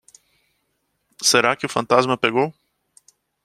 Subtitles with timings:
[1.29, 2.51] Será que o fantasma pegou?